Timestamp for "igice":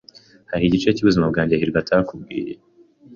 0.65-0.89